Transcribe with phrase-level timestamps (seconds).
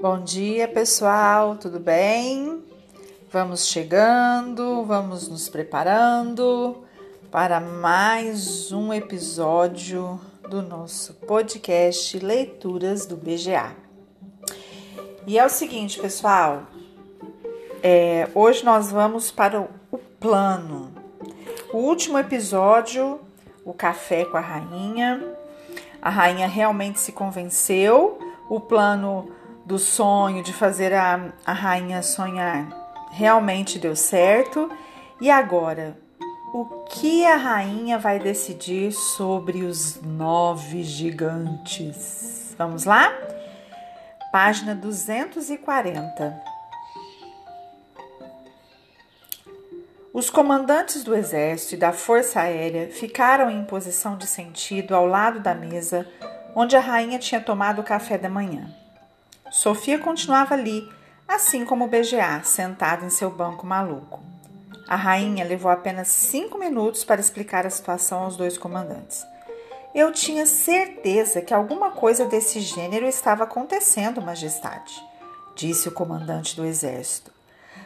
[0.00, 2.62] Bom dia, pessoal, tudo bem?
[3.32, 6.84] Vamos chegando, vamos nos preparando
[7.32, 13.74] para mais um episódio do nosso podcast Leituras do BGA.
[15.26, 16.62] E é o seguinte, pessoal,
[17.82, 20.92] é, hoje nós vamos para o plano.
[21.72, 23.18] O último episódio,
[23.64, 25.34] o café com a rainha.
[26.00, 28.16] A rainha realmente se convenceu.
[28.48, 29.36] O plano
[29.68, 32.66] do sonho de fazer a, a rainha sonhar
[33.10, 34.70] realmente deu certo.
[35.20, 35.94] E agora,
[36.54, 42.54] o que a rainha vai decidir sobre os nove gigantes?
[42.56, 43.12] Vamos lá?
[44.32, 46.42] Página 240.
[50.14, 55.40] Os comandantes do exército e da força aérea ficaram em posição de sentido ao lado
[55.40, 56.08] da mesa
[56.54, 58.74] onde a rainha tinha tomado o café da manhã.
[59.50, 60.88] Sofia continuava ali,
[61.26, 64.20] assim como o BGA, sentado em seu banco maluco.
[64.86, 69.24] A rainha levou apenas cinco minutos para explicar a situação aos dois comandantes.
[69.94, 75.02] Eu tinha certeza que alguma coisa desse gênero estava acontecendo, Majestade,
[75.56, 77.32] disse o comandante do exército.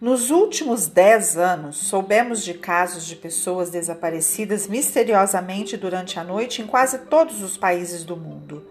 [0.00, 6.66] Nos últimos dez anos, soubemos de casos de pessoas desaparecidas misteriosamente durante a noite em
[6.66, 8.66] quase todos os países do mundo.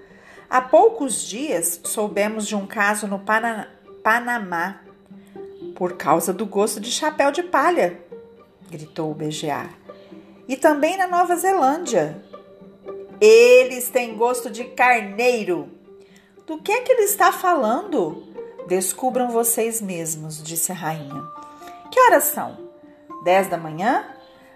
[0.54, 3.72] Há poucos dias soubemos de um caso no Pana
[4.04, 4.82] Panamá
[5.74, 8.00] por causa do gosto de chapéu de palha,
[8.70, 9.68] gritou o BGA.
[10.48, 12.24] E também na Nova Zelândia.
[13.20, 15.72] Eles têm gosto de carneiro.
[16.46, 18.22] Do que é que ele está falando?
[18.68, 21.24] Descubram vocês mesmos, disse a rainha.
[21.90, 22.60] Que horas são?
[23.24, 24.06] Dez da manhã?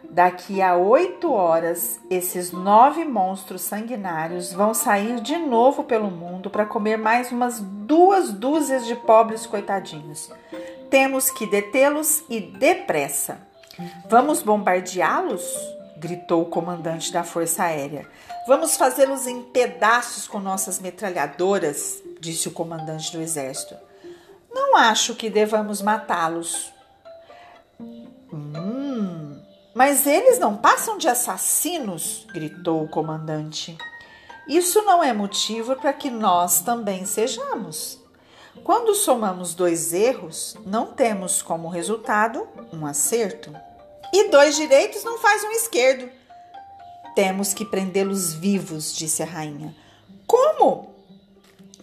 [0.10, 6.66] Daqui a oito horas, esses nove monstros sanguinários vão sair de novo pelo mundo para
[6.66, 10.32] comer mais umas duas dúzias de pobres coitadinhos.
[10.90, 13.40] Temos que detê-los e depressa.
[14.10, 15.78] Vamos bombardeá-los?
[15.98, 18.08] gritou o comandante da Força Aérea.
[18.48, 23.76] Vamos fazê-los em pedaços com nossas metralhadoras, disse o comandante do Exército.
[24.52, 26.72] Não acho que devamos matá-los.
[27.80, 28.87] Hum,
[29.78, 33.78] mas eles não passam de assassinos, gritou o comandante.
[34.48, 38.00] Isso não é motivo para que nós também sejamos.
[38.64, 43.56] Quando somamos dois erros, não temos como resultado um acerto.
[44.12, 46.10] E dois direitos não faz um esquerdo.
[47.14, 49.76] Temos que prendê-los vivos, disse a rainha.
[50.26, 50.96] Como?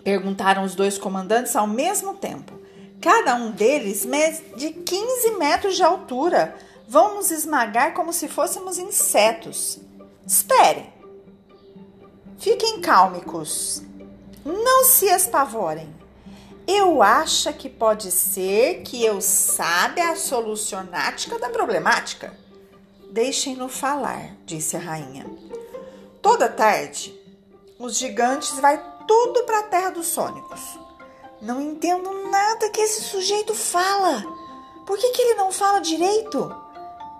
[0.02, 2.58] Perguntaram os dois comandantes ao mesmo tempo.
[3.00, 6.56] Cada um deles mede 15 metros de altura
[6.88, 9.78] vão nos esmagar como se fôssemos insetos.
[10.26, 10.92] Esperem.
[12.38, 13.82] Fiquem cálmicos.
[14.44, 15.94] Não se espavorem.
[16.66, 22.34] Eu acho que pode ser que eu saiba a solucionática da problemática.
[23.10, 25.26] Deixem-no falar, disse a rainha.
[26.22, 27.14] Toda tarde,
[27.78, 30.60] os gigantes vai tudo para a terra dos sônicos.
[31.40, 34.24] Não entendo nada que esse sujeito fala.
[34.86, 36.63] Por que, que ele não fala direito?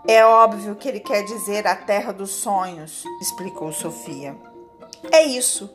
[0.06, 4.37] É óbvio que ele quer dizer a terra dos sonhos, explicou Sofia.
[5.10, 5.70] É isso.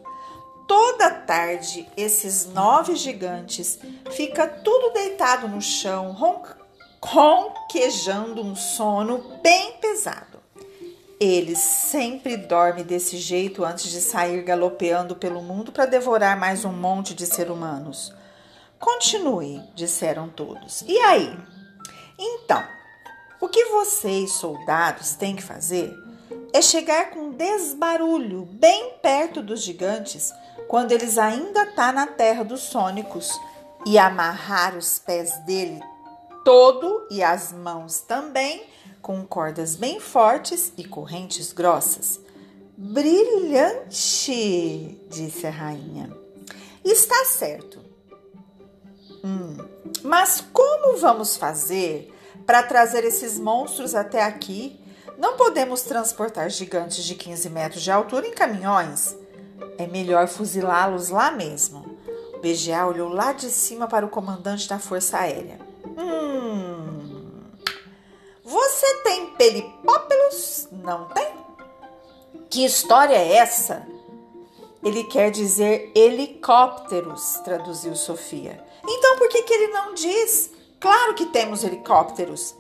[0.68, 3.80] Toda tarde, esses nove gigantes
[4.12, 6.16] fica tudo deitado no chão,
[7.02, 10.38] ronquejando um sono bem pesado.
[11.20, 16.72] Eles sempre dormem desse jeito antes de sair galopeando pelo mundo para devorar mais um
[16.72, 18.14] monte de ser humanos.
[18.80, 20.84] Continue, disseram todos.
[20.88, 21.36] E aí?
[22.18, 22.64] Então,
[23.42, 25.96] o que vocês, soldados, têm que fazer
[26.54, 30.32] é chegar com desbarulho bem perto dos gigantes
[30.68, 33.30] quando eles ainda tá na terra dos sônicos
[33.86, 35.80] e amarrar os pés dele
[36.44, 38.64] todo e as mãos também
[39.02, 42.20] com cordas bem fortes e correntes grossas.
[42.78, 43.92] Brilhante,
[45.10, 46.10] disse a rainha.
[46.84, 47.80] Está certo.
[49.24, 49.58] Hum,
[50.04, 52.14] mas como vamos fazer
[52.50, 54.80] para trazer esses monstros até aqui.
[55.20, 59.16] Não podemos transportar gigantes de 15 metros de altura em caminhões.
[59.78, 61.96] É melhor fuzilá-los lá mesmo.
[62.34, 65.60] O BGA olhou lá de cima para o comandante da Força Aérea.
[65.96, 67.44] Hum.
[68.44, 70.70] Você tem pelipópelos?
[70.72, 71.32] Não tem?
[72.50, 73.86] Que história é essa?
[74.84, 78.60] Ele quer dizer helicópteros, traduziu Sofia.
[78.84, 82.56] Então por que, que ele não diz Claro que temos helicópteros,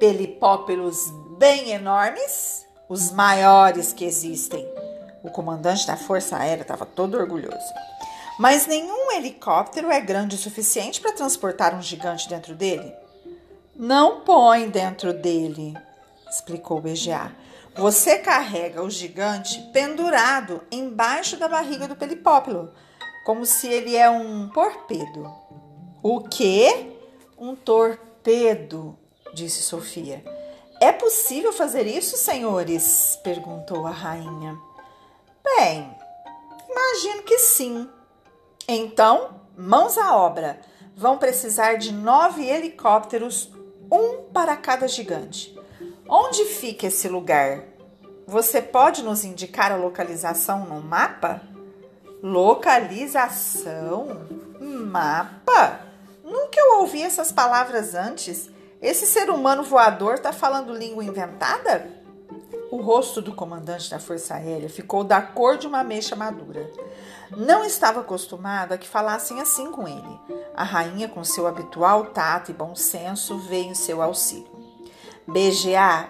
[0.00, 4.66] pelipópelos bem enormes, os maiores que existem.
[5.22, 7.72] O comandante da Força Aérea estava todo orgulhoso.
[8.40, 12.92] Mas nenhum helicóptero é grande o suficiente para transportar um gigante dentro dele.
[13.76, 15.74] Não põe dentro dele,
[16.28, 17.30] explicou o BGA.
[17.76, 22.72] Você carrega o gigante pendurado embaixo da barriga do pelipópilo,
[23.24, 25.32] como se ele é um torpedo.
[26.02, 26.96] O quê?
[27.40, 28.96] Um torpedo,
[29.32, 30.22] disse Sofia.
[30.78, 33.18] É possível fazer isso, senhores?
[33.24, 34.58] perguntou a rainha.
[35.42, 35.90] Bem,
[36.68, 37.88] imagino que sim.
[38.68, 40.60] Então, mãos à obra.
[40.94, 43.50] Vão precisar de nove helicópteros,
[43.90, 45.58] um para cada gigante.
[46.06, 47.64] Onde fica esse lugar?
[48.26, 51.40] Você pode nos indicar a localização no mapa?
[52.22, 54.26] Localização?
[54.60, 55.89] Mapa?
[56.50, 58.50] Nunca eu ouvi essas palavras antes.
[58.82, 61.88] Esse ser humano voador tá falando língua inventada?
[62.72, 66.68] O rosto do comandante da Força Aérea ficou da cor de uma ameixa madura.
[67.30, 70.20] Não estava acostumado a que falassem assim com ele.
[70.52, 74.50] A rainha, com seu habitual tato e bom senso, veio em seu auxílio.
[75.28, 76.08] BGA,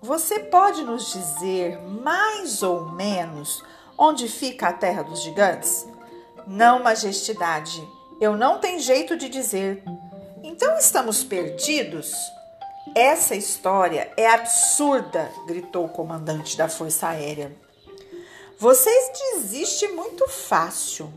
[0.00, 3.64] você pode nos dizer mais ou menos
[3.98, 5.88] onde fica a terra dos gigantes?
[6.46, 7.84] Não, majestade,
[8.22, 9.82] eu não tenho jeito de dizer.
[10.42, 12.14] Então estamos perdidos?
[12.94, 17.52] Essa história é absurda, gritou o comandante da Força Aérea.
[18.58, 21.12] Vocês desistem muito fácil.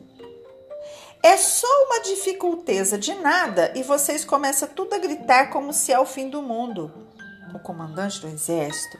[1.22, 6.00] É só uma dificulteza de nada e vocês começam tudo a gritar como se é
[6.00, 7.06] o fim do mundo
[7.56, 8.98] o comandante do exército,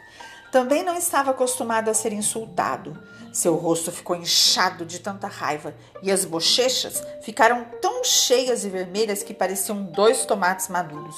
[0.52, 2.98] também não estava acostumado a ser insultado.
[3.36, 9.24] Seu rosto ficou inchado de tanta raiva e as bochechas ficaram tão cheias e vermelhas
[9.24, 11.18] que pareciam dois tomates maduros.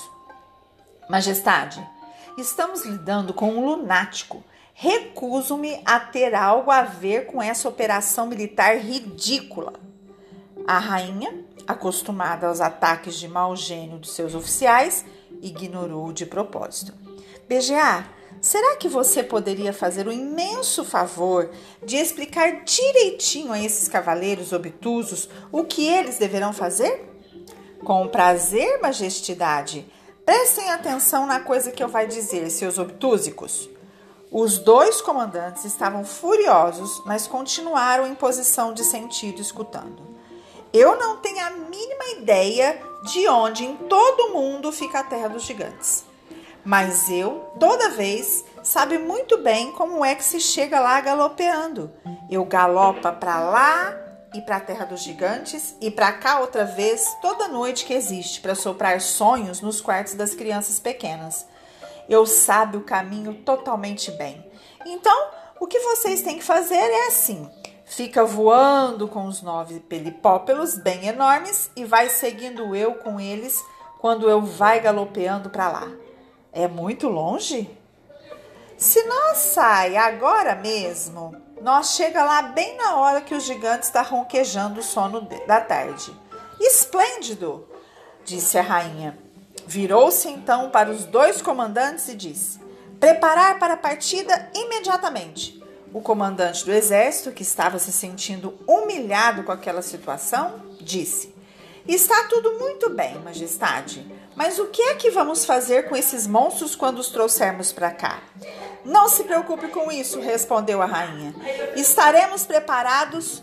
[1.07, 1.79] Majestade,
[2.35, 4.43] estamos lidando com um lunático.
[4.73, 9.73] Recuso-me a ter algo a ver com essa operação militar ridícula.
[10.65, 15.05] A rainha, acostumada aos ataques de mau gênio dos seus oficiais,
[15.39, 16.95] ignorou de propósito.
[17.47, 21.49] BGA, será que você poderia fazer o imenso favor
[21.83, 27.07] de explicar direitinho a esses cavaleiros obtusos o que eles deverão fazer?
[27.83, 29.91] Com prazer, majestade.
[30.25, 33.69] Prestem atenção na coisa que eu vai dizer, seus obtúsicos.
[34.29, 40.05] Os dois comandantes estavam furiosos, mas continuaram em posição de sentido escutando.
[40.73, 45.29] Eu não tenho a mínima ideia de onde em todo o mundo fica a Terra
[45.29, 46.06] dos Gigantes.
[46.67, 51.93] Mas eu, toda vez, sabe muito bem como é que se chega lá galopeando.
[52.29, 53.97] Eu galopa para lá
[54.33, 58.41] e para a terra dos gigantes e para cá outra vez toda noite que existe
[58.41, 61.47] para soprar sonhos nos quartos das crianças pequenas.
[62.09, 64.45] Eu sabe o caminho totalmente bem.
[64.85, 65.29] Então,
[65.61, 67.49] o que vocês têm que fazer é assim:
[67.85, 73.63] fica voando com os nove pelipópelos bem enormes e vai seguindo eu com eles
[73.99, 76.06] quando eu vai galopeando para lá.
[76.51, 77.69] É muito longe?
[78.77, 84.01] Se nós sai agora mesmo, nós chega lá bem na hora que o gigante está
[84.01, 86.15] ronquejando o sono da tarde.
[86.59, 87.67] Esplêndido,
[88.23, 89.17] disse a rainha.
[89.65, 92.59] Virou-se então para os dois comandantes e disse:
[92.99, 95.61] Preparar para a partida imediatamente.
[95.93, 101.33] O comandante do exército, que estava se sentindo humilhado com aquela situação, disse:
[101.87, 104.05] Está tudo muito bem, majestade.
[104.37, 108.21] Mas o que é que vamos fazer com esses monstros quando os trouxermos para cá?
[108.85, 111.33] Não se preocupe com isso, respondeu a rainha.
[111.75, 113.41] Estaremos preparados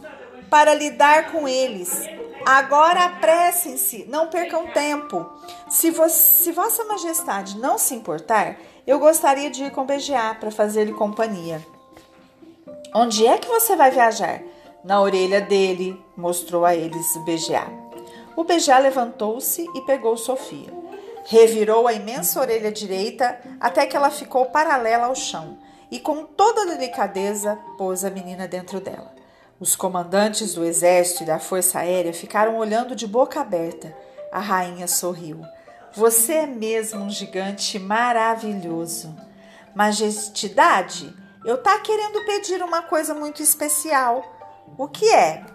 [0.48, 2.08] para lidar com eles.
[2.46, 5.26] Agora apressem-se, não percam tempo.
[5.68, 10.92] Se, se Vossa Majestade não se importar, eu gostaria de ir com BGA para fazer-lhe
[10.92, 11.60] companhia.
[12.94, 14.40] Onde é que você vai viajar?
[14.84, 17.66] Na orelha dele, mostrou a eles o BGA.
[18.36, 20.83] O BGA levantou-se e pegou Sofia.
[21.24, 25.58] Revirou a imensa orelha direita até que ela ficou paralela ao chão
[25.90, 29.14] e, com toda delicadeza, pôs a menina dentro dela.
[29.58, 33.96] Os comandantes do exército e da força aérea ficaram olhando de boca aberta.
[34.32, 35.40] A rainha sorriu.
[35.94, 39.14] Você é mesmo um gigante maravilhoso.
[39.74, 41.14] Majestade,
[41.44, 44.24] eu tá querendo pedir uma coisa muito especial.
[44.76, 45.53] O que é?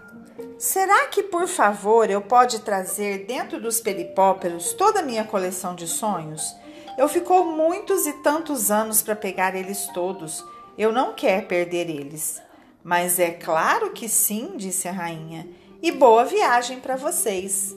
[0.58, 5.86] Será que, por favor, eu pode trazer dentro dos peripóperos toda a minha coleção de
[5.86, 6.54] sonhos?
[6.98, 10.44] Eu ficou muitos e tantos anos para pegar eles todos.
[10.76, 12.42] Eu não quero perder eles.
[12.82, 15.48] Mas é claro que sim, disse a rainha.
[15.82, 17.74] E boa viagem para vocês.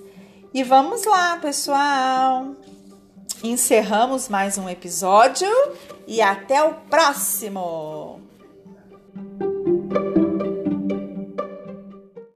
[0.54, 2.56] E vamos lá, pessoal.
[3.44, 5.50] Encerramos mais um episódio
[6.08, 8.23] e até o próximo.